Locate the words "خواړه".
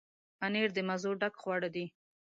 1.41-1.69